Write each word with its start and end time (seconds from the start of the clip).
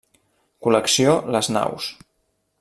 Col·lecció 0.67 1.13
Les 1.37 1.53
Naus. 1.59 1.93